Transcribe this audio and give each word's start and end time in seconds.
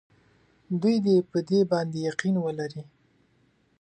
دوی 0.81 0.95
دې 1.05 1.15
په 1.31 1.39
دې 1.49 1.59
باندې 1.71 1.97
یقین 2.09 2.35
ولري. 2.45 2.83